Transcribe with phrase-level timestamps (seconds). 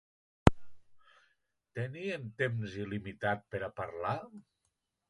[1.81, 4.21] Tenien temps il·limitat per a parlar?